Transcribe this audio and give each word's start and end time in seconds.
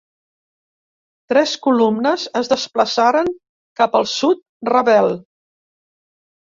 Tres 1.33 1.53
columnes 1.67 2.25
es 2.41 2.51
desplaçaren 2.55 3.33
cap 3.83 4.01
al 4.01 4.11
Sud 4.17 4.45
rebel. 4.75 5.17